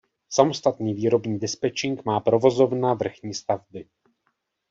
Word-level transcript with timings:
Samostatný 0.29 0.93
výrobní 0.93 1.39
dispečink 1.39 2.05
má 2.05 2.19
provozovna 2.19 2.93
vrchní 2.93 3.33
stavby. 3.33 3.87